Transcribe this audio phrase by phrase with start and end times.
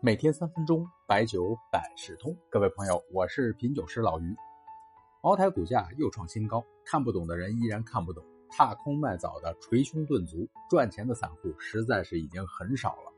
[0.00, 2.36] 每天三分钟，白酒百事通。
[2.50, 4.36] 各位朋友，我是品酒师老于。
[5.22, 13.12] 茅台股价又创新高，看不懂的人依然看不懂，踏空卖早的捶胸顿足，赚钱的散户实在是已经很少了。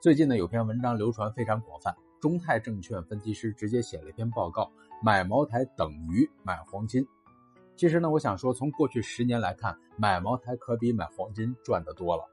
[0.00, 4.72] 最近呢，有篇文章流传非常广泛，中泰证券分析师直接写了一篇报告：
[5.04, 7.06] 买茅台等于买黄金。
[7.76, 12.24] 其实呢，我想说，从过去十年来看，买茅台可比买黄金赚得多了。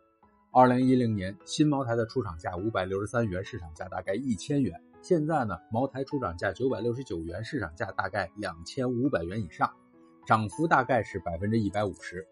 [0.58, 4.74] 二零一零年，新茅台的出厂价五百六十三元，市场价大概一千元。
[5.02, 9.70] 现在呢，茅台出厂价九百六十九元，市场价大概两千五百元以上，
[10.26, 12.26] 涨幅大概是百分之一百五十。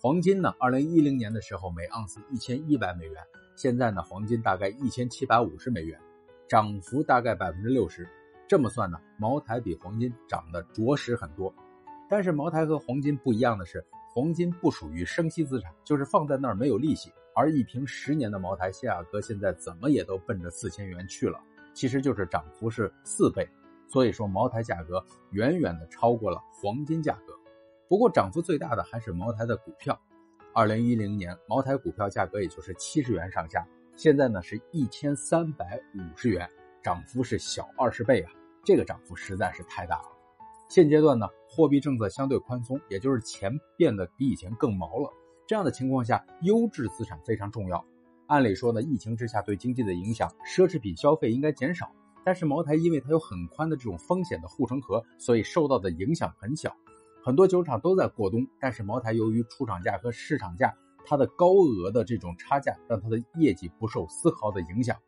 [0.00, 3.22] 黄金呢，二零一零年的时候每盎司一千一百美元，
[3.54, 5.96] 现在呢，黄金大概一千七百五十美元，
[6.48, 8.08] 涨幅大概百分之六十。
[8.48, 11.54] 这么算呢，茅台比黄金涨得着实很多。
[12.10, 17.12] 但是茅台和黄金不一样的是，黄金不属于生息资产，就是放在那儿没有利息。
[17.38, 21.38] 而一瓶十年的茅台价格现在怎么也都奔着四千元去了，
[21.72, 23.48] 其实就是涨幅是四倍，
[23.86, 27.32] 所以说茅台价格远远的超过了黄金价格。
[27.88, 29.96] 不过涨幅最大的还是茅台的股票，
[30.52, 33.64] 二零一零年茅台股票价格也就是七十元上下，
[33.94, 36.50] 现在呢是一千三百五十元，
[36.82, 38.32] 涨幅是小二十倍啊，
[38.64, 40.08] 这个涨幅实在是太大了。
[40.68, 45.08] 现阶段呢，货币政策相对宽松，也就是钱变得比以前更毛了。
[45.48, 47.82] 这样的情况下，优质资产非常重要。
[48.26, 51.90] 按理说呢，疫情之下对经济的影响，奢侈品消费应该减少。
[52.22, 56.76] 但是茅台因为它有很宽的这种风险的护城河，所以受到的影响很小。
[57.24, 64.98] 很多酒厂都在过冬，但是茅台由于出厂价和市场价它的高额的这种差价，让它的业绩不受丝毫的影响。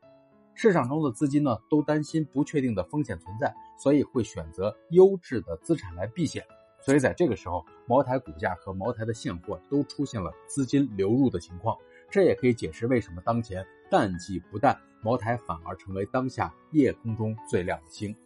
[0.55, 6.43] 市场中的资金呢，都担心不确定的风险存在，所以会选择优质的资产来避险。
[6.83, 11.77] 所以在这个时候，茅台股价和茅台的现货都出现了资金流入的情况，
[12.11, 18.17] 这也可以解释为什么当前淡季不淡，茅台反而成为当下夜空中最亮的星。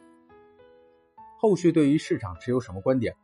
[1.38, 3.14] 后续对于市场持有什么观点？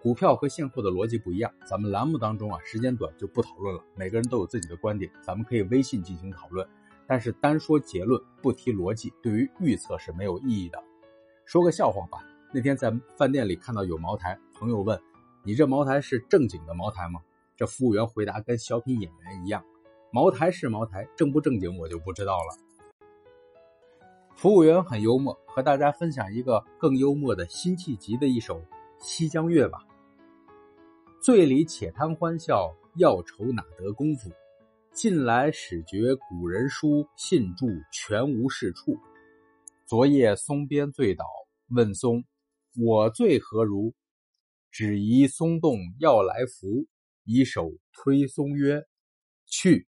[0.00, 6.66] 股票和现货的逻辑不一样，咱们栏目当中啊时间短就不讨论了，每个人都有自己的观点，咱们可以微信进行讨论，
[7.08, 10.80] 但是单说结论不提逻辑，对于预测是没有意义的。
[11.44, 12.24] 说个笑话吧。
[12.52, 14.98] 那天在饭店里看到有茅台，朋友问
[15.44, 17.20] ：“你这茅台是正经的茅台吗？”
[17.56, 19.62] 这服务员回答跟小品演员一样
[20.10, 22.56] ：“茅台是茅台，正不正经我就不知道了。”
[24.34, 28.58] 服务员很幽默，和大家分享一个更幽默的辛弃疾的一首
[28.98, 29.84] 《西江月》吧
[31.22, 34.30] ：“醉里且贪欢笑，要愁哪得功夫？
[34.92, 38.98] 近来始觉古人书，信注全无是处。
[39.84, 41.26] 昨夜松边醉倒，
[41.68, 42.24] 问松。”
[42.78, 43.94] 我醉何如？
[44.78, 46.86] 只疑松动要来扶，
[47.24, 48.84] 以手推松曰
[49.48, 49.88] ：“去。”